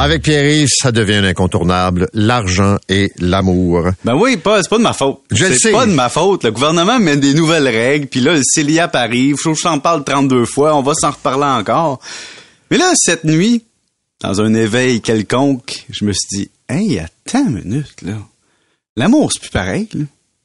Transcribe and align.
Avec 0.00 0.22
Pierre-Yves, 0.22 0.70
ça 0.74 0.92
devient 0.92 1.16
un 1.16 1.24
incontournable, 1.24 2.08
l'argent 2.14 2.78
et 2.88 3.12
l'amour. 3.18 3.90
Ben 4.02 4.14
oui, 4.14 4.38
pas, 4.38 4.62
c'est 4.62 4.70
pas 4.70 4.78
de 4.78 4.82
ma 4.82 4.94
faute. 4.94 5.20
Je 5.30 5.44
le 5.44 5.52
c'est 5.52 5.58
sais. 5.58 5.72
pas 5.72 5.84
de 5.84 5.92
ma 5.92 6.08
faute. 6.08 6.42
Le 6.42 6.52
gouvernement 6.52 6.98
met 6.98 7.18
des 7.18 7.34
nouvelles 7.34 7.68
règles, 7.68 8.06
puis 8.06 8.20
là, 8.20 8.32
le 8.32 8.40
CELIAP 8.42 8.96
arrive. 8.96 9.36
Je 9.44 9.62
t'en 9.62 9.78
parle 9.78 10.02
32 10.02 10.46
fois. 10.46 10.74
On 10.74 10.80
va 10.80 10.94
s'en 10.94 11.10
reparler 11.10 11.44
encore. 11.44 12.00
Mais 12.70 12.78
là, 12.78 12.90
cette 12.94 13.24
nuit, 13.24 13.66
dans 14.22 14.40
un 14.40 14.54
éveil 14.54 15.02
quelconque, 15.02 15.84
je 15.90 16.06
me 16.06 16.14
suis 16.14 16.28
dit, 16.32 16.50
hey, 16.70 16.98
attends 16.98 17.46
une 17.46 17.62
minute, 17.62 18.00
là. 18.00 18.14
L'amour, 18.96 19.30
c'est 19.34 19.40
plus 19.40 19.50
pareil, 19.50 19.86
là. 19.92 20.04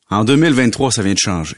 En 0.10 0.26
2023, 0.26 0.92
ça 0.92 1.02
vient 1.02 1.14
de 1.14 1.18
changer. 1.18 1.56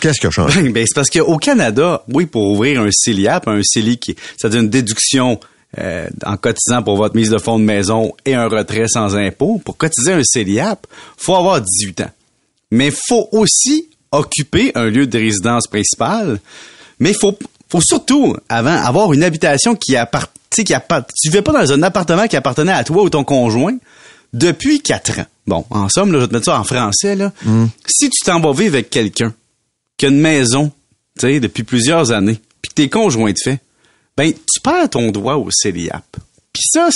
Qu'est-ce 0.00 0.18
qui 0.18 0.26
a 0.26 0.30
changé? 0.30 0.60
Ben, 0.72 0.84
c'est 0.88 0.94
parce 0.94 1.08
qu'au 1.08 1.36
Canada, 1.36 2.02
oui, 2.08 2.26
pour 2.26 2.50
ouvrir 2.50 2.82
un 2.82 2.88
CELIAP, 2.90 3.46
un 3.46 3.60
CELI, 3.62 3.98
qui, 3.98 4.16
c'est-à-dire 4.36 4.58
une 4.58 4.70
déduction 4.70 5.38
euh, 5.76 6.08
en 6.24 6.36
cotisant 6.38 6.82
pour 6.82 6.96
votre 6.96 7.14
mise 7.14 7.28
de 7.28 7.38
fonds 7.38 7.58
de 7.58 7.64
maison 7.64 8.14
et 8.24 8.34
un 8.34 8.48
retrait 8.48 8.88
sans 8.88 9.16
impôt, 9.16 9.60
pour 9.62 9.76
cotiser 9.76 10.12
un 10.12 10.22
CELIAP, 10.24 10.86
faut 11.16 11.34
avoir 11.34 11.60
18 11.60 12.00
ans. 12.00 12.10
Mais 12.70 12.90
faut 12.90 13.28
aussi 13.32 13.90
occuper 14.10 14.72
un 14.74 14.86
lieu 14.86 15.06
de 15.06 15.18
résidence 15.18 15.66
principale, 15.66 16.40
mais 16.98 17.12
faut 17.12 17.38
faut 17.70 17.82
surtout 17.82 18.34
avant 18.48 18.82
avoir 18.82 19.12
une 19.12 19.22
habitation 19.22 19.74
qui 19.74 19.94
appartient 19.94 20.64
qui 20.64 20.72
appart 20.72 21.06
tu 21.14 21.28
vivais 21.28 21.42
pas 21.42 21.52
dans 21.52 21.72
un 21.72 21.82
appartement 21.82 22.26
qui 22.26 22.36
appartenait 22.36 22.72
à 22.72 22.82
toi 22.82 23.02
ou 23.02 23.10
ton 23.10 23.24
conjoint 23.24 23.76
depuis 24.32 24.80
4 24.80 25.20
ans. 25.20 25.26
Bon, 25.46 25.64
en 25.70 25.88
somme, 25.88 26.12
là, 26.12 26.18
je 26.18 26.24
vais 26.24 26.28
te 26.28 26.34
mettre 26.34 26.46
ça 26.46 26.58
en 26.58 26.64
français 26.64 27.14
là. 27.14 27.32
Si 27.86 28.10
tu 28.10 28.24
t'en 28.24 28.40
vas 28.40 28.52
vivre 28.52 28.74
avec 28.74 28.90
quelqu'un 28.90 29.34
qui 29.98 30.06
a 30.06 30.08
une 30.08 30.20
maison, 30.20 30.72
tu 31.18 31.26
sais, 31.26 31.40
depuis 31.40 31.62
plusieurs 31.62 32.12
années, 32.12 32.40
puis 32.62 32.70
que 32.70 32.74
t'es 32.74 32.88
conjoint 32.88 33.32
de 33.32 33.38
fait, 33.42 33.60
ben, 34.18 34.32
tu 34.32 34.60
perds 34.60 34.90
ton 34.90 35.12
droit 35.12 35.34
au 35.34 35.48
CELIAP. 35.48 36.16
Puis 36.52 36.64
ça, 36.72 36.88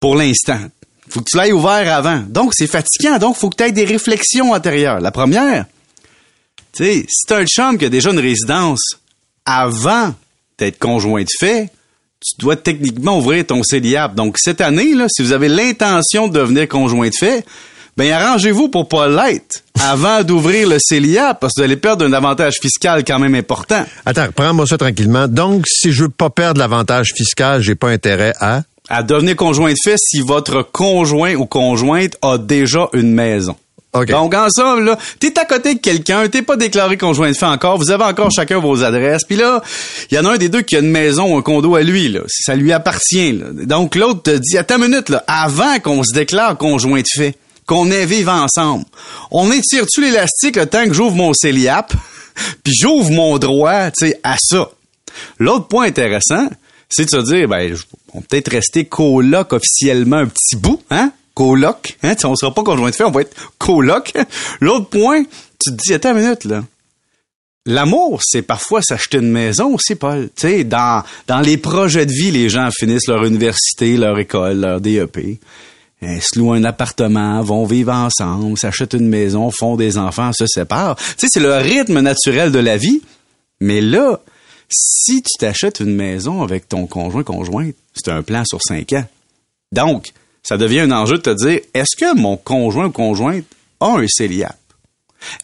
pour 0.00 0.16
l'instant, 0.16 0.58
faut 1.06 1.20
que 1.20 1.28
tu 1.30 1.36
l'aies 1.36 1.52
ouvert 1.52 1.94
avant. 1.94 2.20
Donc, 2.26 2.54
c'est 2.54 2.66
fatigant. 2.66 3.18
Donc, 3.18 3.36
faut 3.36 3.50
que 3.50 3.56
tu 3.56 3.64
aies 3.64 3.72
des 3.72 3.84
réflexions 3.84 4.52
antérieures. 4.52 5.00
La 5.00 5.10
première, 5.10 5.66
tu 6.72 6.82
sais, 6.82 7.04
si 7.06 7.26
t'as 7.26 7.40
un 7.40 7.44
chum 7.44 7.76
qui 7.76 7.84
a 7.84 7.90
déjà 7.90 8.10
une 8.10 8.18
résidence 8.18 8.80
avant 9.44 10.14
d'être 10.56 10.78
conjoint 10.78 11.22
de 11.22 11.28
fait, 11.38 11.70
tu 12.24 12.40
dois 12.40 12.56
techniquement 12.56 13.18
ouvrir 13.18 13.44
ton 13.44 13.62
CELIAP. 13.62 14.14
Donc, 14.14 14.38
cette 14.38 14.62
année, 14.62 14.94
là, 14.94 15.08
si 15.10 15.20
vous 15.20 15.32
avez 15.32 15.48
l'intention 15.48 16.26
de 16.26 16.38
devenir 16.38 16.66
conjoint 16.68 17.10
de 17.10 17.14
fait, 17.14 17.44
ben, 17.96 18.10
arrangez-vous 18.12 18.68
pour 18.68 18.88
pas 18.88 19.08
l'être 19.08 19.62
avant 19.80 20.22
d'ouvrir 20.22 20.68
le 20.68 20.78
CELIAP 20.80 21.38
parce 21.40 21.54
que 21.54 21.60
vous 21.60 21.64
allez 21.64 21.76
perdre 21.76 22.04
un 22.04 22.12
avantage 22.12 22.54
fiscal 22.60 23.04
quand 23.04 23.18
même 23.18 23.34
important. 23.34 23.84
Attends, 24.04 24.26
prends-moi 24.34 24.66
ça 24.66 24.78
tranquillement. 24.78 25.28
Donc, 25.28 25.64
si 25.68 25.92
je 25.92 26.04
veux 26.04 26.08
pas 26.08 26.30
perdre 26.30 26.58
l'avantage 26.58 27.12
fiscal, 27.16 27.62
j'ai 27.62 27.74
pas 27.74 27.88
intérêt 27.88 28.32
à... 28.40 28.62
À 28.88 29.02
devenir 29.02 29.36
conjoint 29.36 29.72
de 29.72 29.78
fait 29.82 29.96
si 29.96 30.20
votre 30.20 30.62
conjoint 30.62 31.34
ou 31.34 31.46
conjointe 31.46 32.16
a 32.20 32.36
déjà 32.36 32.88
une 32.92 33.12
maison. 33.12 33.56
OK. 33.94 34.10
Donc, 34.10 34.34
ensemble, 34.34 34.84
là, 34.84 34.98
t'es 35.20 35.38
à 35.38 35.44
côté 35.44 35.74
de 35.74 35.80
quelqu'un, 35.80 36.28
t'es 36.28 36.42
pas 36.42 36.56
déclaré 36.56 36.96
conjoint 36.96 37.30
de 37.30 37.36
fait 37.36 37.46
encore, 37.46 37.78
vous 37.78 37.92
avez 37.92 38.04
encore 38.04 38.30
chacun 38.32 38.58
vos 38.58 38.82
adresses, 38.82 39.22
puis 39.24 39.36
là, 39.36 39.62
il 40.10 40.16
y 40.16 40.18
en 40.18 40.24
a 40.24 40.32
un 40.32 40.36
des 40.36 40.48
deux 40.48 40.62
qui 40.62 40.74
a 40.76 40.80
une 40.80 40.90
maison 40.90 41.32
ou 41.32 41.38
un 41.38 41.42
condo 41.42 41.76
à 41.76 41.82
lui, 41.82 42.08
là. 42.08 42.20
Ça 42.26 42.56
lui 42.56 42.72
appartient, 42.72 43.32
là. 43.32 43.46
Donc, 43.52 43.94
l'autre 43.94 44.22
te 44.22 44.36
dit, 44.36 44.58
attends 44.58 44.78
une 44.78 44.90
minute, 44.90 45.10
là, 45.10 45.22
avant 45.28 45.78
qu'on 45.78 46.02
se 46.02 46.12
déclare 46.12 46.56
conjoint 46.58 47.00
de 47.00 47.06
fait, 47.16 47.36
qu'on 47.66 47.90
ait 47.90 48.06
vivre 48.06 48.32
ensemble, 48.32 48.84
on 49.30 49.50
étire-tu 49.50 50.02
l'élastique 50.02 50.56
le 50.56 50.66
temps 50.66 50.86
que 50.86 50.92
j'ouvre 50.92 51.16
mon 51.16 51.32
CELIAP, 51.32 51.92
puis 52.64 52.74
j'ouvre 52.74 53.10
mon 53.10 53.38
droit, 53.38 53.90
tu 53.90 54.08
sais, 54.08 54.20
à 54.22 54.36
ça. 54.38 54.70
L'autre 55.38 55.68
point 55.68 55.86
intéressant, 55.86 56.48
c'est 56.88 57.06
de 57.06 57.10
se 57.10 57.32
dire, 57.32 57.48
ben, 57.48 57.74
on 58.12 58.20
peut 58.20 58.26
peut-être 58.28 58.50
rester 58.52 58.84
coloc 58.84 59.52
officiellement 59.52 60.18
un 60.18 60.26
petit 60.26 60.56
bout, 60.56 60.80
hein? 60.90 61.12
Coloc, 61.34 61.96
hein? 62.02 62.14
T'sais, 62.14 62.26
On 62.26 62.36
sera 62.36 62.54
pas 62.54 62.62
conjoint 62.62 62.90
de 62.90 62.94
fait, 62.94 63.04
on 63.04 63.10
va 63.10 63.22
être 63.22 63.34
coloc. 63.58 64.12
L'autre 64.60 64.86
point, 64.86 65.24
tu 65.24 65.70
te 65.70 65.76
dis, 65.76 65.94
attends 65.94 66.16
une 66.16 66.22
minute, 66.22 66.44
là. 66.44 66.62
L'amour, 67.66 68.20
c'est 68.22 68.42
parfois 68.42 68.82
s'acheter 68.82 69.18
une 69.18 69.30
maison 69.30 69.74
aussi, 69.74 69.94
Paul. 69.94 70.28
Tu 70.36 70.48
sais, 70.48 70.64
dans, 70.64 71.02
dans 71.26 71.40
les 71.40 71.56
projets 71.56 72.04
de 72.04 72.12
vie, 72.12 72.30
les 72.30 72.50
gens 72.50 72.68
finissent 72.70 73.08
leur 73.08 73.24
université, 73.24 73.96
leur 73.96 74.18
école, 74.18 74.60
leur 74.60 74.80
DEP. 74.82 75.38
Ils 76.06 76.22
se 76.22 76.38
louent 76.38 76.52
un 76.52 76.64
appartement, 76.64 77.42
vont 77.42 77.64
vivre 77.64 77.92
ensemble, 77.92 78.58
s'achètent 78.58 78.94
une 78.94 79.08
maison, 79.08 79.50
font 79.50 79.76
des 79.76 79.98
enfants, 79.98 80.32
se 80.32 80.46
séparent. 80.46 80.96
Tu 80.96 81.04
sais, 81.18 81.26
c'est 81.30 81.40
le 81.40 81.54
rythme 81.56 82.00
naturel 82.00 82.52
de 82.52 82.58
la 82.58 82.76
vie. 82.76 83.02
Mais 83.60 83.80
là, 83.80 84.20
si 84.68 85.22
tu 85.22 85.38
t'achètes 85.38 85.80
une 85.80 85.94
maison 85.94 86.42
avec 86.42 86.68
ton 86.68 86.86
conjoint 86.86 87.22
conjointe, 87.22 87.74
c'est 87.94 88.10
un 88.10 88.22
plan 88.22 88.44
sur 88.44 88.60
cinq 88.62 88.92
ans. 88.92 89.04
Donc, 89.72 90.12
ça 90.42 90.56
devient 90.56 90.80
un 90.80 90.92
enjeu 90.92 91.16
de 91.16 91.22
te 91.22 91.30
dire, 91.30 91.60
est-ce 91.72 91.96
que 91.96 92.16
mon 92.16 92.36
conjoint 92.36 92.86
ou 92.86 92.90
conjointe 92.90 93.44
a 93.80 93.86
un 93.86 94.06
CELIAP? 94.06 94.56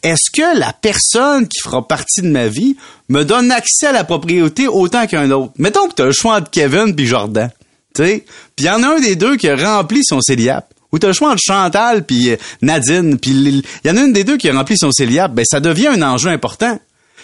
Est-ce 0.03 0.29
que 0.31 0.57
la 0.59 0.73
personne 0.73 1.47
qui 1.47 1.59
fera 1.59 1.87
partie 1.87 2.21
de 2.21 2.29
ma 2.29 2.47
vie 2.47 2.75
me 3.09 3.23
donne 3.23 3.51
accès 3.51 3.87
à 3.87 3.91
la 3.91 4.03
propriété 4.03 4.67
autant 4.67 5.07
qu'un 5.07 5.31
autre? 5.31 5.53
Mettons 5.57 5.87
que 5.87 5.95
tu 5.95 6.01
as 6.03 6.05
le 6.05 6.11
choix 6.11 6.37
entre 6.37 6.51
Kevin 6.51 6.95
puis 6.95 7.07
Jordan. 7.07 7.49
Puis 7.93 8.23
il 8.59 8.65
y 8.65 8.69
en 8.69 8.83
a 8.83 8.87
un 8.87 8.99
des 8.99 9.15
deux 9.15 9.37
qui 9.37 9.49
a 9.49 9.55
rempli 9.55 10.01
son 10.03 10.21
CELIAP. 10.21 10.73
Ou 10.91 10.99
tu 10.99 11.05
as 11.05 11.09
le 11.09 11.13
choix 11.13 11.31
entre 11.31 11.41
Chantal 11.41 12.05
puis 12.05 12.31
euh, 12.31 12.35
Nadine. 12.61 13.17
Puis 13.17 13.31
il 13.31 13.63
y 13.85 13.89
en 13.89 13.97
a 13.97 14.01
une 14.01 14.13
des 14.13 14.23
deux 14.23 14.37
qui 14.37 14.49
a 14.49 14.53
rempli 14.53 14.77
son 14.77 14.91
CELIAP. 14.91 15.33
Ben, 15.33 15.45
ça 15.45 15.59
devient 15.59 15.87
un 15.87 16.01
enjeu 16.01 16.29
important. 16.29 16.79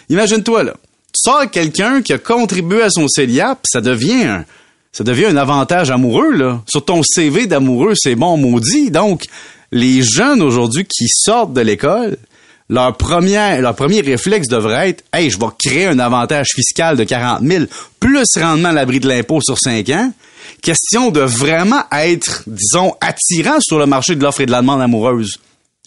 Imagine-toi, 0.09 0.63
là. 0.63 0.73
Tu 1.13 1.21
sors 1.21 1.49
quelqu'un 1.49 2.01
qui 2.01 2.13
a 2.13 2.17
contribué 2.17 2.81
à 2.81 2.89
son 2.89 3.07
CELIAP, 3.07 3.59
ça 3.65 3.81
devient 3.81 4.23
un, 4.23 4.45
ça 4.91 5.03
devient 5.03 5.25
un 5.25 5.37
avantage 5.37 5.91
amoureux, 5.91 6.31
là. 6.31 6.61
Sur 6.67 6.85
ton 6.85 7.01
CV 7.03 7.47
d'amoureux, 7.47 7.93
c'est 7.95 8.15
bon, 8.15 8.37
maudit. 8.37 8.91
Donc, 8.91 9.25
les 9.71 10.01
jeunes 10.01 10.41
aujourd'hui 10.41 10.85
qui 10.85 11.07
sortent 11.09 11.53
de 11.53 11.61
l'école, 11.61 12.17
leur 12.69 12.95
première, 12.97 13.61
leur 13.61 13.75
premier 13.75 14.01
réflexe 14.01 14.47
devrait 14.47 14.89
être, 14.89 15.03
hey, 15.13 15.29
je 15.29 15.39
vais 15.39 15.45
créer 15.63 15.85
un 15.85 15.99
avantage 15.99 16.47
fiscal 16.53 16.97
de 16.97 17.03
40 17.03 17.41
000, 17.41 17.65
plus 17.99 18.23
rendement 18.37 18.69
à 18.69 18.73
l'abri 18.73 18.99
de 18.99 19.07
l'impôt 19.07 19.39
sur 19.41 19.57
5 19.57 19.87
ans. 19.89 20.11
Question 20.61 21.11
de 21.11 21.21
vraiment 21.21 21.83
être, 21.91 22.43
disons, 22.47 22.93
attirant 23.01 23.59
sur 23.59 23.79
le 23.79 23.85
marché 23.85 24.15
de 24.15 24.23
l'offre 24.23 24.41
et 24.41 24.45
de 24.45 24.51
la 24.51 24.61
demande 24.61 24.81
amoureuse. 24.81 25.37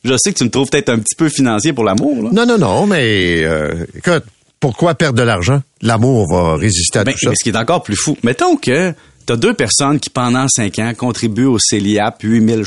Je 0.05 0.15
sais 0.17 0.33
que 0.33 0.39
tu 0.39 0.45
me 0.45 0.51
trouves 0.51 0.69
peut-être 0.71 0.89
un 0.91 0.99
petit 0.99 1.15
peu 1.15 1.29
financier 1.29 1.73
pour 1.73 1.85
l'amour, 1.85 2.23
là. 2.25 2.31
Non, 2.33 2.47
non, 2.47 2.57
non, 2.59 2.87
mais... 2.87 3.43
euh, 3.45 3.85
écoute, 3.95 4.25
pourquoi 4.59 4.95
perdre 4.95 5.19
de 5.19 5.23
l'argent? 5.23 5.63
L'amour 5.83 6.27
va 6.33 6.57
résister 6.57 6.99
à 6.99 7.05
Ben, 7.05 7.13
tout 7.13 7.19
ça. 7.19 7.31
mais 7.31 7.37
ce 7.37 7.43
qui 7.45 7.51
est 7.51 7.57
encore 7.59 7.83
plus 7.83 7.97
fou, 7.97 8.17
mettons 8.23 8.57
que 8.57 8.93
tu 9.27 9.33
as 9.33 9.37
deux 9.37 9.53
personnes 9.55 10.01
qui, 10.01 10.09
pendant 10.11 10.47
cinq 10.49 10.79
ans, 10.79 10.93
contribuent 10.97 11.45
au 11.47 11.59
CELIAP 11.59 12.23
8 12.23 12.49
000 12.49 12.65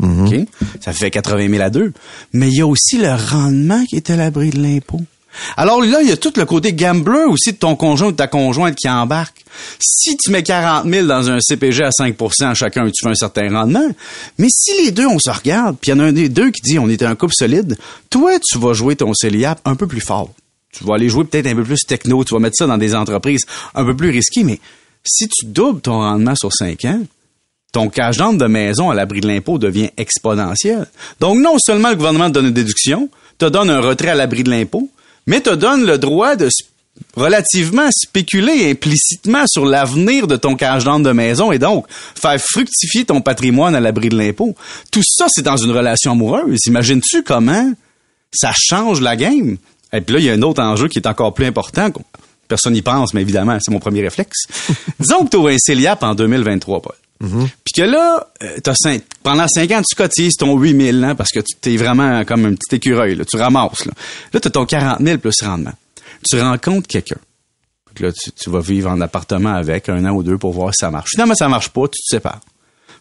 Mhm. 0.00 0.26
OK? 0.26 0.34
Ça 0.80 0.92
fait 0.92 1.10
80 1.10 1.48
000 1.48 1.62
à 1.62 1.70
deux. 1.70 1.92
Mais 2.32 2.48
il 2.48 2.56
y 2.56 2.60
a 2.60 2.66
aussi 2.66 2.98
le 2.98 3.12
rendement 3.12 3.84
qui 3.86 3.96
est 3.96 4.10
à 4.10 4.16
l'abri 4.16 4.50
de 4.50 4.60
l'impôt. 4.60 5.00
Alors 5.56 5.82
là, 5.82 6.00
il 6.02 6.08
y 6.08 6.12
a 6.12 6.16
tout 6.16 6.32
le 6.36 6.44
côté 6.44 6.72
gambler 6.72 7.24
aussi 7.28 7.52
de 7.52 7.58
ton 7.58 7.76
conjoint 7.76 8.08
ou 8.08 8.12
de 8.12 8.16
ta 8.16 8.26
conjointe 8.26 8.74
qui 8.74 8.88
embarque. 8.88 9.44
Si 9.78 10.16
tu 10.16 10.30
mets 10.30 10.42
40 10.42 10.86
000 10.90 11.06
dans 11.06 11.30
un 11.30 11.38
CPG 11.40 11.84
à 11.84 11.90
5% 11.90 12.54
chacun, 12.54 12.86
tu 12.86 13.02
fais 13.02 13.10
un 13.10 13.14
certain 13.14 13.50
rendement. 13.50 13.86
Mais 14.38 14.48
si 14.50 14.82
les 14.82 14.92
deux, 14.92 15.06
on 15.06 15.18
se 15.18 15.30
regarde, 15.30 15.76
puis 15.80 15.90
il 15.90 15.94
y 15.94 15.98
en 15.98 16.00
a 16.00 16.04
un 16.04 16.12
des 16.12 16.28
deux 16.28 16.50
qui 16.50 16.62
dit 16.62 16.78
on 16.78 16.88
est 16.88 17.02
un 17.02 17.14
couple 17.14 17.34
solide, 17.34 17.76
toi, 18.10 18.38
tu 18.40 18.58
vas 18.58 18.72
jouer 18.72 18.96
ton 18.96 19.12
CELIAP 19.12 19.60
un 19.64 19.76
peu 19.76 19.86
plus 19.86 20.00
fort. 20.00 20.30
Tu 20.72 20.84
vas 20.84 20.94
aller 20.94 21.08
jouer 21.08 21.24
peut-être 21.24 21.46
un 21.46 21.54
peu 21.54 21.64
plus 21.64 21.80
techno, 21.86 22.22
tu 22.24 22.34
vas 22.34 22.40
mettre 22.40 22.56
ça 22.56 22.66
dans 22.66 22.78
des 22.78 22.94
entreprises 22.94 23.42
un 23.74 23.84
peu 23.84 23.96
plus 23.96 24.10
risquées, 24.10 24.44
mais 24.44 24.60
si 25.04 25.28
tu 25.28 25.46
doubles 25.46 25.80
ton 25.80 26.00
rendement 26.00 26.34
sur 26.34 26.52
5 26.52 26.84
ans, 26.86 27.00
ton 27.76 27.90
cash 27.90 28.16
d'âme 28.16 28.38
de 28.38 28.46
maison 28.46 28.88
à 28.88 28.94
l'abri 28.94 29.20
de 29.20 29.28
l'impôt 29.28 29.58
devient 29.58 29.90
exponentiel. 29.98 30.86
Donc, 31.20 31.38
non 31.38 31.58
seulement 31.58 31.90
le 31.90 31.96
gouvernement 31.96 32.28
te 32.28 32.32
donne 32.32 32.46
une 32.46 32.54
déduction, 32.54 33.10
te 33.36 33.44
donne 33.44 33.68
un 33.68 33.82
retrait 33.82 34.08
à 34.08 34.14
l'abri 34.14 34.44
de 34.44 34.50
l'impôt, 34.50 34.88
mais 35.26 35.42
te 35.42 35.50
donne 35.50 35.84
le 35.84 35.98
droit 35.98 36.36
de 36.36 36.48
relativement 37.14 37.90
spéculer 37.90 38.70
implicitement 38.70 39.44
sur 39.46 39.66
l'avenir 39.66 40.26
de 40.26 40.36
ton 40.36 40.56
cash 40.56 40.84
d'âme 40.84 41.02
de 41.02 41.12
maison 41.12 41.52
et 41.52 41.58
donc 41.58 41.84
faire 41.90 42.40
fructifier 42.40 43.04
ton 43.04 43.20
patrimoine 43.20 43.74
à 43.74 43.80
l'abri 43.80 44.08
de 44.08 44.16
l'impôt. 44.16 44.54
Tout 44.90 45.02
ça, 45.04 45.26
c'est 45.28 45.42
dans 45.42 45.58
une 45.58 45.72
relation 45.72 46.12
amoureuse. 46.12 46.60
Imagines-tu 46.64 47.24
comment 47.24 47.74
ça 48.32 48.52
change 48.56 49.02
la 49.02 49.16
game? 49.16 49.58
Et 49.92 50.00
puis 50.00 50.14
là, 50.14 50.20
il 50.20 50.24
y 50.24 50.30
a 50.30 50.32
un 50.32 50.40
autre 50.40 50.62
enjeu 50.62 50.88
qui 50.88 50.98
est 50.98 51.06
encore 51.06 51.34
plus 51.34 51.44
important. 51.44 51.90
Personne 52.48 52.72
n'y 52.72 52.80
pense, 52.80 53.12
mais 53.12 53.20
évidemment, 53.20 53.58
c'est 53.60 53.70
mon 53.70 53.80
premier 53.80 54.00
réflexe. 54.00 54.46
Disons 54.98 55.26
que 55.26 55.36
tu 55.36 55.46
as 55.46 55.52
un 55.52 55.58
CELIAP 55.58 56.02
en 56.02 56.14
2023, 56.14 56.80
Paul. 56.80 56.94
Puis 57.18 57.72
que 57.74 57.82
là, 57.82 58.26
euh, 58.42 59.00
pendant 59.22 59.48
cinq 59.48 59.70
ans, 59.72 59.82
tu 59.86 59.94
cotises 59.94 60.36
ton 60.36 60.58
8000 60.58 61.02
hein, 61.04 61.14
parce 61.14 61.30
que 61.30 61.40
tu 61.40 61.74
es 61.74 61.76
vraiment 61.76 62.24
comme 62.24 62.44
un 62.44 62.54
petit 62.54 62.76
écureuil. 62.76 63.18
Tu 63.30 63.36
ramasses. 63.36 63.86
Là, 63.86 64.40
tu 64.40 64.48
as 64.48 64.50
ton 64.50 64.66
40 64.66 65.00
000 65.00 65.18
plus 65.18 65.42
rendement. 65.42 65.72
Tu 66.28 66.40
rencontres 66.40 66.86
quelqu'un. 66.86 67.16
Là, 68.00 68.10
tu, 68.12 68.50
vas 68.50 68.60
vivre 68.60 68.90
en 68.90 69.00
appartement 69.00 69.54
avec 69.54 69.88
un 69.88 70.04
an 70.04 70.10
ou 70.10 70.22
deux 70.22 70.36
pour 70.36 70.52
voir 70.52 70.74
si 70.74 70.80
ça 70.80 70.90
marche. 70.90 71.10
Finalement, 71.14 71.34
ça 71.34 71.48
marche 71.48 71.70
pas, 71.70 71.88
tu 71.88 72.02
te 72.02 72.16
sépares. 72.16 72.40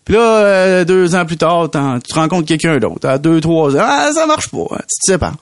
Puis 0.06 0.16
là, 0.16 0.22
euh, 0.22 0.86
deux 0.86 1.16
ans 1.16 1.26
plus 1.26 1.36
tard, 1.36 1.70
tu 1.70 2.14
rencontres 2.14 2.48
quelqu'un 2.48 2.78
d'autre. 2.78 3.06
À 3.08 3.18
deux, 3.18 3.42
trois 3.42 3.76
ans, 3.76 3.82
ah, 3.82 4.12
ça 4.14 4.26
marche 4.26 4.50
pas, 4.50 4.68
hein, 4.72 4.80
tu 4.80 5.02
te 5.06 5.12
sépares. 5.12 5.36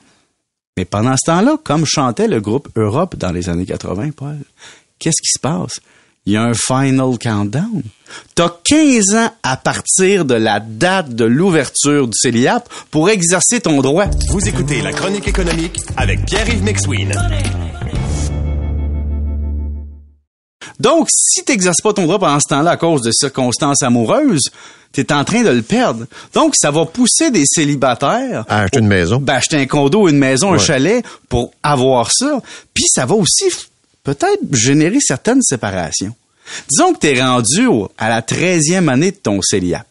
Mais 0.76 0.86
pendant 0.86 1.16
ce 1.16 1.26
temps-là, 1.28 1.58
comme 1.64 1.86
chantait 1.86 2.28
le 2.28 2.42
groupe 2.42 2.70
Europe 2.76 3.16
dans 3.16 3.32
les 3.32 3.48
années 3.50 3.66
80, 3.66 4.12
Paul, 4.16 4.38
qu'est-ce 4.98 5.22
qui 5.22 5.32
se 5.36 5.40
passe? 5.40 5.80
Il 6.26 6.34
y 6.34 6.38
a 6.38 6.44
un 6.44 6.54
final 6.54 7.18
countdown. 7.22 7.84
T'as 8.34 8.50
15 8.64 9.16
ans 9.16 9.30
à 9.44 9.58
partir 9.58 10.24
de 10.24 10.36
la 10.36 10.62
date 10.62 11.10
de 11.10 11.26
l'ouverture 11.26 12.08
du 12.08 12.18
CELIAP 12.18 12.70
pour 12.92 13.10
exercer 13.10 13.60
ton 13.60 13.82
droit. 13.82 14.06
Vous 14.30 14.48
écoutez 14.48 14.82
La 14.82 14.94
Chronique 14.94 15.28
économique 15.28 15.82
avec 15.98 16.26
Pierre-Yves 16.26 16.64
McSween. 16.64 17.12
Donc, 20.80 21.08
si 21.10 21.44
t'exerces 21.44 21.82
pas 21.82 21.92
ton 21.94 22.04
droit 22.04 22.20
pendant 22.20 22.40
ce 22.40 22.48
temps-là 22.48 22.72
à 22.72 22.78
cause 22.78 23.02
de 23.02 23.12
circonstances 23.12 23.84
amoureuses, 23.84 24.50
t'es 24.94 25.12
en 25.12 25.26
train 25.26 25.44
de 25.44 25.50
le 25.50 25.62
perdre. 25.62 26.06
Donc, 26.34 26.56
ça 26.56 26.72
va 26.72 26.86
pousser 26.86 27.32
des 27.32 27.44
célibataires 27.46 28.46
À 28.48 28.62
acheter 28.62 28.80
une 28.80 28.88
maison. 28.88 29.18
ben, 29.18 29.34
acheter 29.36 29.58
un 29.58 29.66
condo, 29.66 30.08
une 30.08 30.18
maison, 30.18 30.54
un 30.54 30.58
chalet 30.58 31.06
pour 31.28 31.52
avoir 31.64 32.12
ça. 32.12 32.42
Puis 32.74 32.86
ça 32.88 33.06
va 33.06 33.16
aussi 33.16 33.46
peut-être 34.04 34.42
générer 34.54 35.00
certaines 35.00 35.42
séparations. 35.42 36.14
Disons 36.70 36.94
que 36.94 37.00
t'es 37.00 37.22
rendu 37.22 37.66
au- 37.68 37.90
à 37.98 38.10
la 38.10 38.22
13e 38.22 38.90
année 38.90 39.12
de 39.12 39.18
ton 39.18 39.42
céliap. 39.42 39.88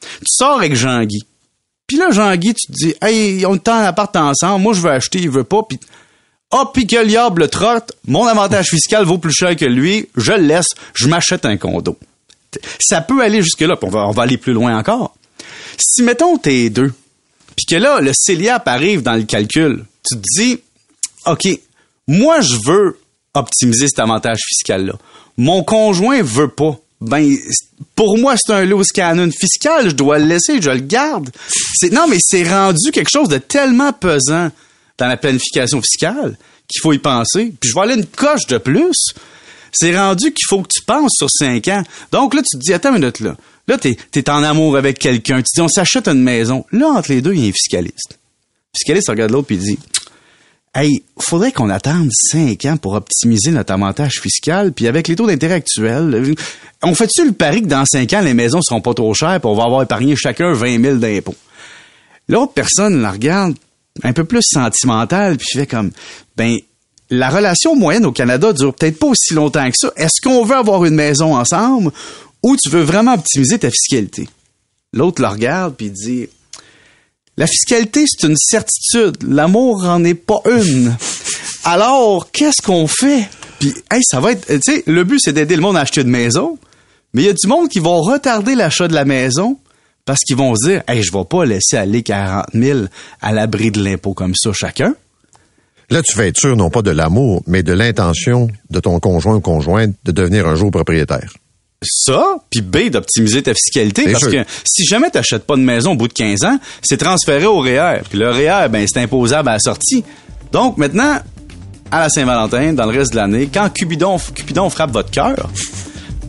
Tu 0.00 0.24
sors 0.26 0.58
avec 0.58 0.74
Jean-Guy. 0.76 1.22
Puis 1.86 1.96
là, 1.96 2.10
Jean-Guy, 2.10 2.54
tu 2.54 2.66
te 2.66 2.72
dis, 2.72 2.94
hey, 3.02 3.44
on 3.46 3.54
est 3.56 3.68
en 3.68 3.78
appart 3.80 4.14
ensemble, 4.16 4.62
moi 4.62 4.72
je 4.74 4.80
veux 4.80 4.90
acheter, 4.90 5.18
il 5.18 5.30
veut 5.30 5.44
pas, 5.44 5.62
puis 5.62 5.78
ah, 6.52 6.70
puis 6.72 6.86
que 6.86 6.96
le 6.96 7.46
trotte, 7.48 7.92
mon 8.06 8.24
avantage 8.26 8.70
fiscal 8.70 9.04
vaut 9.04 9.18
plus 9.18 9.32
cher 9.32 9.56
que 9.56 9.64
lui, 9.64 10.08
je 10.16 10.32
le 10.32 10.42
laisse, 10.42 10.68
je 10.94 11.08
m'achète 11.08 11.44
un 11.44 11.56
condo. 11.56 11.98
Ça 12.80 13.00
peut 13.00 13.20
aller 13.20 13.42
jusque-là, 13.42 13.76
on 13.82 13.88
va, 13.88 14.06
on 14.06 14.12
va 14.12 14.22
aller 14.22 14.38
plus 14.38 14.52
loin 14.52 14.78
encore. 14.78 15.16
Si, 15.76 16.02
mettons, 16.04 16.38
t'es 16.38 16.70
deux, 16.70 16.92
puis 17.56 17.66
que 17.66 17.74
là, 17.76 18.00
le 18.00 18.12
CELIAP 18.14 18.66
arrive 18.68 19.02
dans 19.02 19.14
le 19.14 19.24
calcul, 19.24 19.84
tu 20.08 20.16
te 20.16 20.22
dis, 20.38 20.60
OK, 21.26 21.48
moi, 22.06 22.40
je 22.40 22.56
veux 22.64 22.98
optimiser 23.36 23.86
cet 23.88 23.98
avantage 23.98 24.38
fiscal-là. 24.48 24.94
Mon 25.36 25.62
conjoint 25.62 26.22
veut 26.22 26.48
pas. 26.48 26.78
Ben, 27.00 27.30
pour 27.94 28.16
moi, 28.18 28.34
c'est 28.36 28.52
un 28.52 28.64
loose 28.64 28.88
cannon 28.88 29.30
fiscal. 29.30 29.90
Je 29.90 29.94
dois 29.94 30.18
le 30.18 30.26
laisser, 30.26 30.60
je 30.60 30.70
le 30.70 30.80
garde. 30.80 31.30
Non, 31.92 32.06
mais 32.08 32.16
c'est 32.20 32.48
rendu 32.48 32.90
quelque 32.90 33.10
chose 33.10 33.28
de 33.28 33.38
tellement 33.38 33.92
pesant 33.92 34.50
dans 34.98 35.06
la 35.06 35.16
planification 35.16 35.80
fiscale 35.82 36.36
qu'il 36.68 36.80
faut 36.80 36.92
y 36.92 36.98
penser. 36.98 37.52
Puis 37.60 37.70
je 37.70 37.74
vais 37.74 37.80
aller 37.82 37.94
une 37.94 38.06
coche 38.06 38.46
de 38.48 38.58
plus. 38.58 38.96
C'est 39.72 39.96
rendu 39.96 40.32
qu'il 40.32 40.46
faut 40.48 40.62
que 40.62 40.72
tu 40.72 40.82
penses 40.82 41.12
sur 41.16 41.28
cinq 41.30 41.68
ans. 41.68 41.82
Donc 42.12 42.34
là, 42.34 42.40
tu 42.42 42.56
te 42.56 42.62
dis, 42.62 42.72
attends 42.72 42.94
une 42.94 43.00
minute, 43.00 43.20
là. 43.20 43.36
Là, 43.68 43.76
t'es, 43.78 43.96
t'es 44.10 44.30
en 44.30 44.42
amour 44.42 44.76
avec 44.76 44.98
quelqu'un. 44.98 45.38
Tu 45.38 45.48
dis, 45.54 45.60
on 45.60 45.68
s'achète 45.68 46.08
une 46.08 46.22
maison. 46.22 46.64
Là, 46.72 46.88
entre 46.88 47.10
les 47.10 47.20
deux, 47.20 47.34
il 47.34 47.40
y 47.40 47.46
a 47.46 47.48
un 47.48 47.52
fiscaliste. 47.52 48.12
Le 48.12 48.78
fiscaliste 48.78 49.08
regarde 49.08 49.32
l'autre 49.32 49.48
puis 49.48 49.56
il 49.56 49.62
dit, 49.62 49.78
Hey, 50.78 51.02
faudrait 51.18 51.52
qu'on 51.52 51.70
attende 51.70 52.10
cinq 52.12 52.66
ans 52.66 52.76
pour 52.76 52.92
optimiser 52.92 53.50
notre 53.50 53.72
avantage 53.72 54.20
fiscal, 54.20 54.74
puis 54.74 54.86
avec 54.86 55.08
les 55.08 55.16
taux 55.16 55.26
d'intérêt 55.26 55.54
actuels, 55.54 56.14
euh, 56.14 56.34
on 56.82 56.94
fait-tu 56.94 57.24
le 57.24 57.32
pari 57.32 57.62
que 57.62 57.66
dans 57.66 57.86
cinq 57.86 58.12
ans, 58.12 58.20
les 58.20 58.34
maisons 58.34 58.60
seront 58.60 58.82
pas 58.82 58.92
trop 58.92 59.14
chères, 59.14 59.40
puis 59.40 59.48
on 59.48 59.54
va 59.54 59.62
avoir 59.64 59.80
épargné 59.80 60.14
chacun 60.16 60.52
20 60.52 60.82
000 60.82 60.96
d'impôts? 60.96 61.34
L'autre 62.28 62.52
personne 62.52 63.00
la 63.00 63.10
regarde 63.10 63.54
un 64.02 64.12
peu 64.12 64.24
plus 64.24 64.42
sentimentale, 64.42 65.38
puis 65.38 65.46
fait 65.54 65.66
comme, 65.66 65.92
ben, 66.36 66.58
la 67.08 67.30
relation 67.30 67.74
moyenne 67.74 68.04
au 68.04 68.12
Canada 68.12 68.52
dure 68.52 68.74
peut-être 68.74 68.98
pas 68.98 69.06
aussi 69.06 69.32
longtemps 69.32 69.70
que 69.70 69.78
ça. 69.78 69.90
Est-ce 69.96 70.20
qu'on 70.22 70.44
veut 70.44 70.56
avoir 70.56 70.84
une 70.84 70.96
maison 70.96 71.34
ensemble, 71.34 71.90
ou 72.42 72.54
tu 72.54 72.68
veux 72.68 72.82
vraiment 72.82 73.14
optimiser 73.14 73.58
ta 73.58 73.70
fiscalité? 73.70 74.28
L'autre 74.92 75.22
le 75.22 75.28
regarde, 75.28 75.74
puis 75.74 75.88
dit, 75.88 76.28
la 77.36 77.46
fiscalité, 77.46 78.04
c'est 78.06 78.26
une 78.26 78.36
certitude. 78.36 79.16
L'amour 79.26 79.84
en 79.84 80.02
est 80.04 80.14
pas 80.14 80.40
une. 80.46 80.96
Alors, 81.64 82.30
qu'est-ce 82.30 82.62
qu'on 82.62 82.86
fait? 82.86 83.28
Puis, 83.58 83.74
hey, 83.90 84.00
ça 84.02 84.20
va 84.20 84.32
être, 84.32 84.46
tu 84.46 84.60
sais, 84.62 84.82
le 84.86 85.04
but, 85.04 85.20
c'est 85.20 85.32
d'aider 85.32 85.56
le 85.56 85.62
monde 85.62 85.76
à 85.76 85.80
acheter 85.80 86.02
une 86.02 86.10
maison. 86.10 86.58
Mais 87.12 87.22
il 87.22 87.26
y 87.26 87.28
a 87.28 87.34
du 87.34 87.46
monde 87.46 87.68
qui 87.68 87.78
vont 87.78 88.00
retarder 88.00 88.54
l'achat 88.54 88.88
de 88.88 88.94
la 88.94 89.04
maison 89.04 89.58
parce 90.04 90.20
qu'ils 90.20 90.36
vont 90.36 90.54
se 90.54 90.68
dire, 90.68 90.82
hey, 90.88 91.02
je 91.02 91.12
vais 91.12 91.24
pas 91.24 91.44
laisser 91.44 91.76
aller 91.76 92.02
40 92.02 92.46
000 92.54 92.80
à 93.20 93.32
l'abri 93.32 93.70
de 93.70 93.82
l'impôt 93.82 94.14
comme 94.14 94.34
ça 94.34 94.52
chacun. 94.52 94.94
Là, 95.90 96.02
tu 96.02 96.16
vas 96.16 96.26
être 96.26 96.36
sûr, 96.36 96.56
non 96.56 96.70
pas 96.70 96.82
de 96.82 96.90
l'amour, 96.90 97.42
mais 97.46 97.62
de 97.62 97.72
l'intention 97.72 98.48
de 98.70 98.80
ton 98.80 98.98
conjoint 98.98 99.36
ou 99.36 99.40
conjointe 99.40 99.94
de 100.04 100.12
devenir 100.12 100.46
un 100.46 100.56
jour 100.56 100.70
propriétaire. 100.70 101.32
Ça, 101.82 102.36
puis 102.50 102.62
B, 102.62 102.88
d'optimiser 102.90 103.42
ta 103.42 103.52
fiscalité. 103.54 104.04
Parce 104.04 104.20
sûr. 104.20 104.30
que 104.32 104.44
si 104.64 104.86
jamais 104.86 105.10
tu 105.10 105.18
n'achètes 105.18 105.44
pas 105.44 105.56
de 105.56 105.60
maison 105.60 105.92
au 105.92 105.94
bout 105.94 106.08
de 106.08 106.12
15 106.12 106.44
ans, 106.44 106.58
c'est 106.82 106.96
transféré 106.96 107.44
au 107.44 107.60
REER. 107.60 108.00
Puis 108.08 108.18
le 108.18 108.30
REER, 108.30 108.68
ben, 108.70 108.86
c'est 108.86 109.00
imposable 109.00 109.48
à 109.50 109.52
la 109.52 109.58
sortie. 109.58 110.02
Donc 110.52 110.78
maintenant, 110.78 111.18
à 111.90 112.00
la 112.00 112.08
Saint-Valentin, 112.08 112.72
dans 112.72 112.86
le 112.86 112.98
reste 112.98 113.12
de 113.12 113.16
l'année, 113.16 113.50
quand 113.52 113.68
Cupidon, 113.72 114.18
Cupidon 114.34 114.70
frappe 114.70 114.92
votre 114.92 115.10
cœur, 115.10 115.48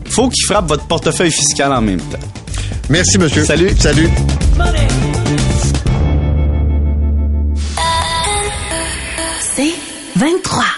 faut 0.06 0.28
qu'il 0.28 0.44
frappe 0.44 0.68
votre 0.68 0.86
portefeuille 0.86 1.32
fiscal 1.32 1.72
en 1.72 1.80
même 1.80 2.00
temps. 2.00 2.18
Merci, 2.88 3.18
monsieur. 3.18 3.44
Salut. 3.44 3.70
Salut. 3.78 4.08
C'est 9.54 9.74
23. 10.16 10.77